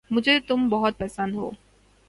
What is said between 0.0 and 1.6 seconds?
مجھے تم بہت پسند ہو